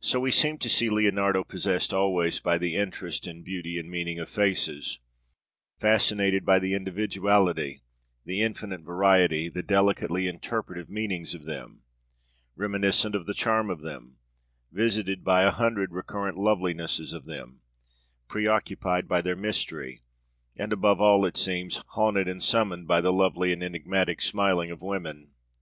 So 0.00 0.18
we 0.18 0.32
seem 0.32 0.58
to 0.58 0.68
see 0.68 0.90
Leonardo 0.90 1.44
possessed 1.44 1.94
always 1.94 2.40
by 2.40 2.58
the 2.58 2.74
interest 2.74 3.28
and 3.28 3.44
beauty 3.44 3.78
and 3.78 3.88
meaning 3.88 4.18
of 4.18 4.28
faces, 4.28 4.98
fascinated 5.78 6.44
by 6.44 6.58
the 6.58 6.74
individuality, 6.74 7.84
the 8.24 8.42
infinite 8.42 8.80
variety, 8.80 9.48
the 9.48 9.62
delicately 9.62 10.26
interpretative 10.26 10.90
meanings 10.90 11.32
of 11.32 11.44
them; 11.44 11.82
reminiscent 12.56 13.14
of 13.14 13.24
the 13.24 13.34
charm 13.34 13.70
of 13.70 13.82
them; 13.82 14.16
visited 14.72 15.22
by 15.22 15.42
a 15.44 15.52
hundred 15.52 15.92
recurrent 15.92 16.36
lovelinesses 16.38 17.12
of 17.12 17.24
them; 17.26 17.60
preoccupied 18.26 19.06
by 19.06 19.22
their 19.22 19.36
mystery; 19.36 20.02
and 20.58 20.72
above 20.72 21.00
all, 21.00 21.24
it 21.24 21.36
seems, 21.36 21.84
haunted 21.90 22.26
and 22.26 22.42
summoned 22.42 22.88
by 22.88 23.00
the 23.00 23.12
lovely 23.12 23.52
and 23.52 23.62
enigmatic 23.62 24.20
smiling 24.20 24.72
of 24.72 24.82
women. 24.82 25.34